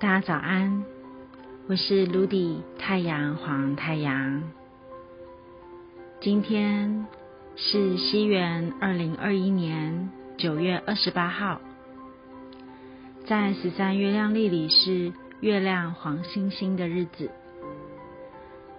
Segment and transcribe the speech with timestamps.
[0.00, 0.82] 大家早安，
[1.68, 4.42] 我是卢迪太阳黄太阳。
[6.22, 7.06] 今天
[7.54, 11.60] 是西元二零二一年九月二十八号，
[13.26, 17.30] 在十三月亮历里是月亮黄星星的日子。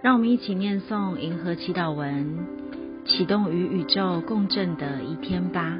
[0.02, 2.36] 让我们一起念诵银河祈祷文，
[3.04, 5.78] 启动与宇宙共振的一天吧。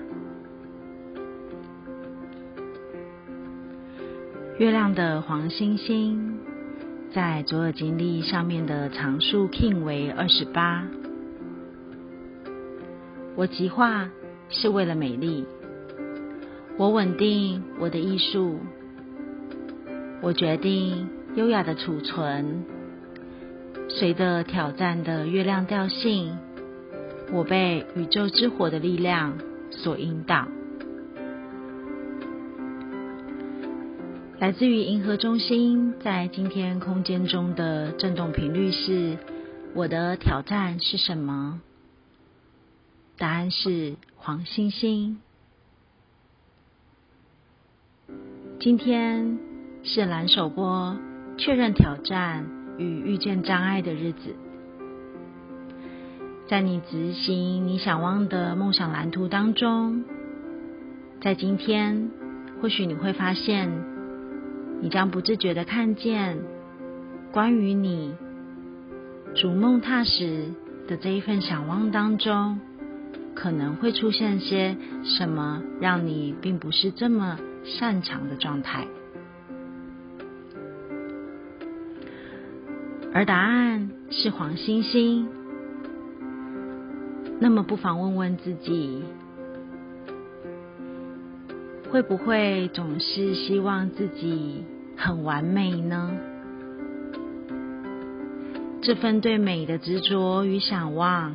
[4.63, 6.39] 月亮的黄星星
[7.13, 10.85] 在左耳经历上面的常数 king 为二十八。
[13.35, 14.09] 我极化
[14.51, 15.45] 是为了美丽，
[16.79, 18.61] 我稳定我的艺术，
[20.21, 22.65] 我决定优雅的储存。
[23.89, 26.39] 随着挑战的月亮调性，
[27.33, 29.37] 我被宇宙之火的力量
[29.73, 30.47] 所引导。
[34.43, 39.17] 来自于银河中心，在今天空间中的振动频率是：
[39.73, 41.61] 我的挑战是什么？
[43.17, 45.21] 答案是黄星星。
[48.59, 49.39] 今天
[49.85, 50.97] 是蓝手波
[51.39, 52.45] 确认挑战
[52.79, 54.35] 与遇见障碍的日子，
[56.49, 60.03] 在你执行你想望的梦想蓝图当中，
[61.21, 62.11] 在今天，
[62.61, 63.92] 或许你会发现。
[64.83, 66.39] 你将不自觉的看见，
[67.31, 68.15] 关于你
[69.33, 70.49] 逐梦踏实
[70.89, 72.59] 的这一份想望当中，
[73.33, 78.89] 可能会出现些什么让你并不是这么擅长的状态。
[83.15, 85.29] 而答案是黄星星。
[87.39, 89.05] 那么不妨问问自己。
[91.91, 94.65] 会不会总是希望自己
[95.05, 96.13] 很完美呢？
[98.81, 101.35] 这份对美的执着与想望，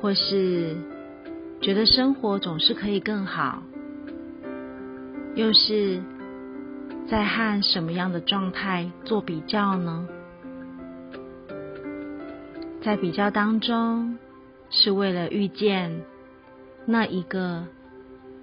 [0.00, 0.74] 或是
[1.60, 3.62] 觉得生活总是可以更好，
[5.34, 6.00] 又是
[7.06, 10.08] 在和什么样的状态做比较呢？
[12.80, 14.16] 在比较当中，
[14.70, 16.00] 是为了遇见
[16.86, 17.64] 那一个。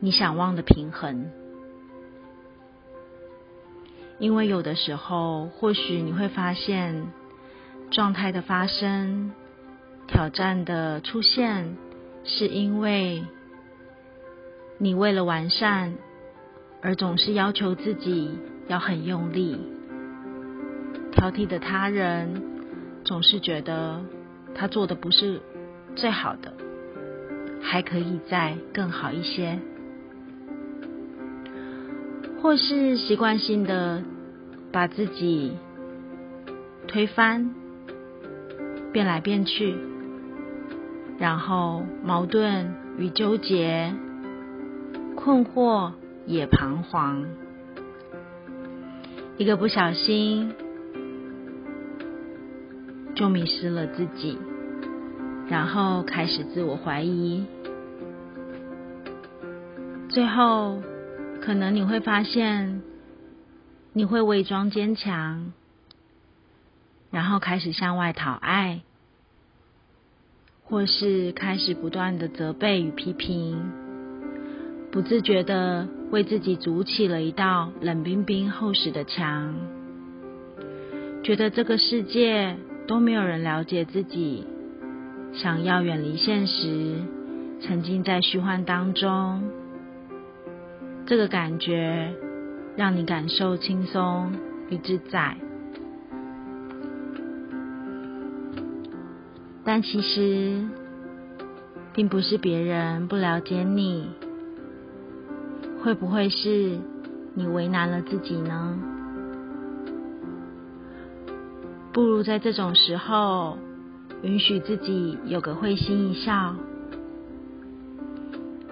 [0.01, 1.31] 你想望的平衡，
[4.17, 7.07] 因为有的时候，或许你会发现，
[7.91, 9.33] 状态的发生、
[10.07, 11.75] 挑战的出现，
[12.23, 13.23] 是因为
[14.77, 15.95] 你为了完善，
[16.81, 19.57] 而总是要求自己要很用力，
[21.11, 22.41] 挑剔的他人，
[23.03, 24.01] 总是觉得
[24.55, 25.41] 他做的不是
[25.95, 26.53] 最好的，
[27.61, 29.59] 还可以再更好一些。
[32.45, 34.03] 或是习惯性的
[34.71, 35.53] 把自己
[36.87, 37.55] 推翻，
[38.93, 39.75] 变来变去，
[41.17, 43.95] 然后矛盾与纠结，
[45.15, 45.93] 困惑
[46.27, 47.25] 也彷徨，
[49.37, 50.53] 一个不小心
[53.15, 54.37] 就迷失了自己，
[55.49, 57.43] 然后开始自我怀疑，
[60.09, 60.79] 最后。
[61.45, 62.81] 可能你会发现，
[63.93, 65.53] 你会伪装坚强，
[67.11, 68.81] 然后开始向外讨爱，
[70.63, 73.61] 或是开始不断的责备与批评，
[74.91, 79.53] 不自觉的为自己筑起了一道冷冰冰厚实的墙，
[81.21, 82.57] 觉得这个世界
[82.87, 84.47] 都没有人了解自己，
[85.31, 86.95] 想要远离现实，
[87.61, 89.43] 沉浸在虚幻当中。
[91.07, 92.15] 这个感觉
[92.75, 94.33] 让你感受轻松
[94.69, 95.37] 与自在，
[99.63, 100.63] 但其实
[101.93, 104.09] 并不是别人不了解你，
[105.83, 106.79] 会不会是
[107.35, 108.75] 你为难了自己呢？
[111.93, 113.59] 不如在这种时候，
[114.23, 116.55] 允许自己有个会心一笑，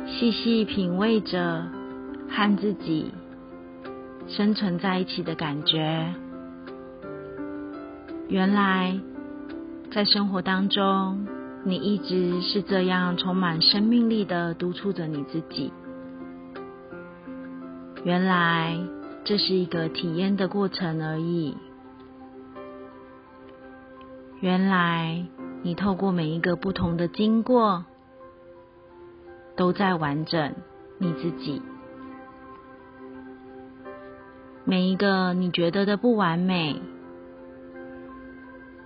[0.08, 1.83] 细细品味着。
[2.36, 3.14] 和自己
[4.28, 6.16] 生存在一起的感觉，
[8.28, 9.00] 原来
[9.92, 11.28] 在生活当中，
[11.64, 15.72] 你一直是这样充满生命力的督促着你自己。
[18.04, 18.80] 原来
[19.24, 21.56] 这是一个体验的过程而已。
[24.40, 25.24] 原来
[25.62, 27.86] 你透过每一个不同的经过，
[29.56, 30.56] 都在完整
[30.98, 31.62] 你自己。
[34.66, 36.82] 每一个你觉得的不完美，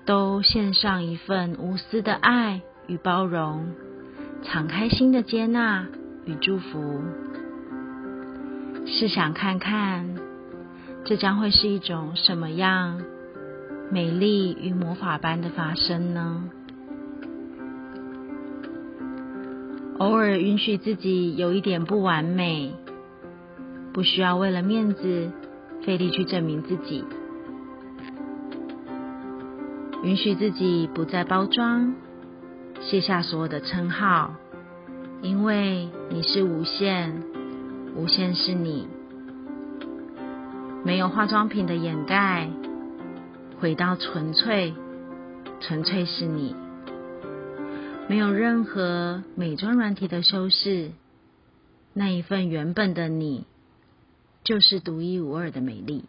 [0.05, 3.73] 都献上一份无私的爱与包容，
[4.41, 5.85] 敞开心的接纳
[6.25, 7.01] 与祝福。
[8.87, 10.15] 试想看看，
[11.05, 13.01] 这将会是一种什么样
[13.91, 16.49] 美丽与魔法般的发生呢？
[19.99, 22.73] 偶尔允许自己有一点不完美，
[23.93, 25.31] 不需要为了面子
[25.83, 27.03] 费力去证明自己。
[30.03, 31.95] 允许自己不再包装，
[32.81, 34.35] 卸下所有的称号，
[35.21, 37.23] 因为你是无限，
[37.95, 38.87] 无限是你，
[40.83, 42.49] 没有化妆品的掩盖，
[43.59, 44.73] 回到纯粹，
[45.59, 46.55] 纯粹是你。
[48.07, 50.91] 没有任何美妆软体的修饰，
[51.93, 53.45] 那一份原本的你，
[54.47, 56.05] 就是独一无二的美丽。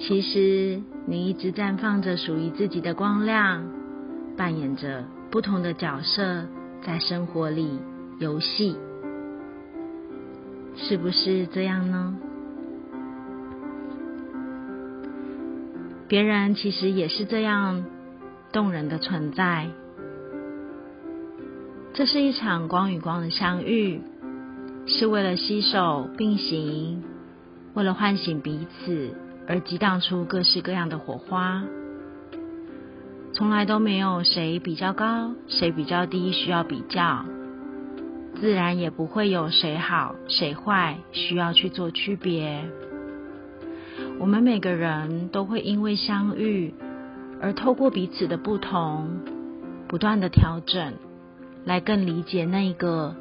[0.00, 3.64] 其实，你一直绽放着属于自己的光亮，
[4.36, 6.44] 扮演着不同的角色，
[6.84, 7.78] 在生活里
[8.18, 8.76] 游戏，
[10.74, 12.16] 是不是这样呢？
[16.08, 17.84] 别人其实也是这样。
[18.50, 19.68] 动人的存在，
[21.92, 24.00] 这是一场光与光的相遇，
[24.88, 27.02] 是为了携手并行，
[27.74, 29.14] 为了唤醒彼此
[29.46, 31.62] 而激荡出各式各样的火花。
[33.34, 37.24] 从来都没有谁比较高，谁比较低需要比较，
[38.40, 42.64] 自然也不会有谁好谁坏需要去做区别。
[44.18, 46.74] 我们每个人都会因为相遇。
[47.40, 49.20] 而透过彼此的不同，
[49.86, 50.94] 不断的调整，
[51.64, 53.14] 来更理解那一个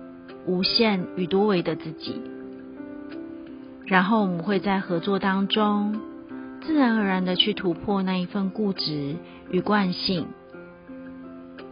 [0.48, 2.20] 无限与多维的自己。
[3.86, 6.02] 然后我们会在合作当中，
[6.62, 9.16] 自然而然的去突破那一份固执
[9.52, 10.28] 与惯性，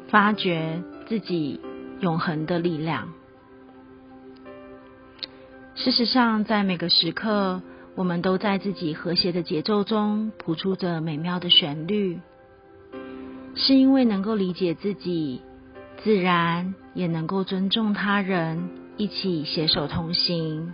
[0.07, 1.59] 发掘自己
[1.99, 3.09] 永恒的力量。
[5.75, 7.61] 事实上，在每个时刻，
[7.95, 12.19] 我们都在自己和谐的节奏中谱出着美妙的旋律。
[13.55, 15.41] 是因为能够理解自己，
[16.03, 20.73] 自然也能够尊重他人，一起携手同行。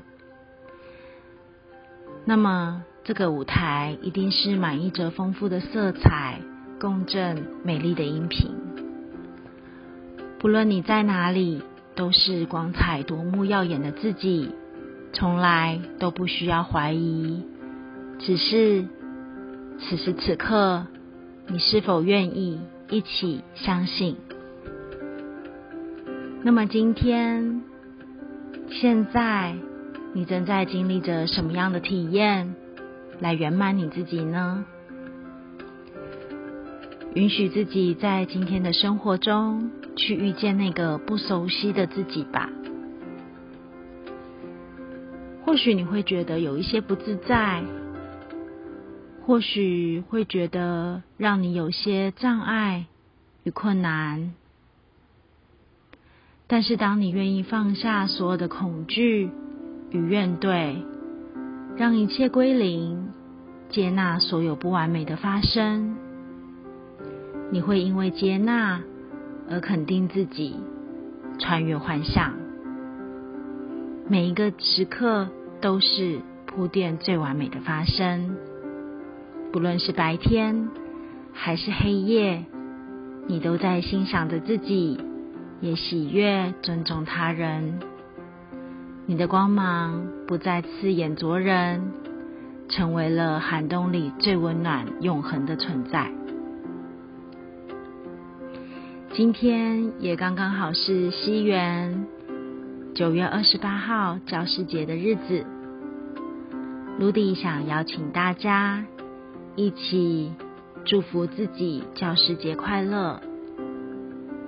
[2.23, 6.39] 那么，这个舞台一定是满溢着丰富的色彩、
[6.79, 8.51] 共振、美丽的音频。
[10.39, 11.61] 不论你在哪里，
[11.95, 14.51] 都是光彩夺目、耀眼的自己，
[15.11, 17.43] 从来都不需要怀疑。
[18.19, 18.85] 只是
[19.79, 20.85] 此时此刻。
[21.47, 24.15] 你是否愿意一起相信？
[26.43, 27.61] 那么今天、
[28.71, 29.55] 现在，
[30.13, 32.55] 你正在经历着什么样的体验，
[33.19, 34.65] 来圆满你自己呢？
[37.13, 42.49] 允许自己在今天的生活中，去遇见那个不熟悉的自己吧。
[45.45, 47.63] 或许你会觉得有一些不自在。
[49.27, 52.87] 或许会觉得让你有些障碍
[53.43, 54.33] 与困难，
[56.51, 59.31] 但是当你愿意放下所有的恐惧
[59.89, 60.83] 与怨怼，
[61.77, 63.07] 让一切归零，
[63.69, 65.95] 接纳所有不完美的发生，
[67.51, 68.81] 你会因为接纳
[69.49, 70.57] 而肯定自己，
[71.39, 72.33] 穿越幻象，
[74.09, 75.29] 每一个时刻
[75.61, 78.35] 都是铺垫最完美的发生。
[79.53, 80.67] 不论是白天
[81.31, 82.43] 还是黑夜，
[83.25, 84.99] 你都在欣赏着自己，
[85.61, 87.79] 也喜悦尊重他人。
[89.05, 91.93] 你的光芒不再刺眼灼人，
[92.67, 96.11] 成为了寒冬里最温暖永恒的存在。
[99.13, 102.07] 今天也刚刚好是西元
[102.95, 105.45] 九月二十八号教师节的日子，
[106.97, 108.85] 卢迪想邀请大家。
[109.57, 110.31] 一起
[110.85, 113.21] 祝福自己教师节快乐，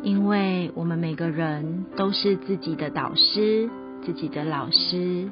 [0.03, 3.69] 因为我们每个人都是自己的导师、
[4.05, 5.31] 自己的老师，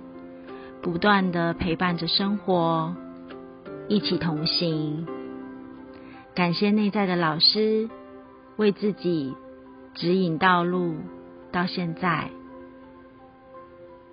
[0.82, 2.96] 不断的陪伴着生活，
[3.90, 5.06] 一起同行。
[6.34, 7.90] 感谢内在的老师
[8.56, 9.36] 为自己
[9.94, 10.96] 指引道路
[11.52, 12.30] 到现在，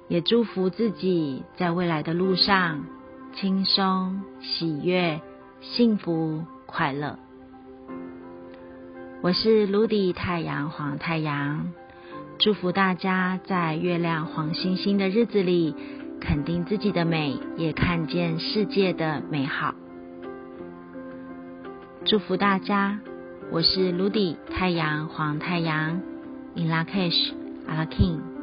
[0.08, 2.84] 也祝福自己在未来的路上
[3.32, 5.20] 轻松喜悦。
[5.60, 7.18] 幸福快乐，
[9.20, 11.72] 我是卢迪太阳黄太阳，
[12.38, 15.74] 祝福大家在月亮黄星星的日子里，
[16.20, 19.74] 肯定自己的美，也看见世界的美好。
[22.04, 23.00] 祝福大家，
[23.50, 26.00] 我是卢迪太阳黄太阳
[26.54, 27.32] In Lakesh
[27.66, 28.37] a l a King。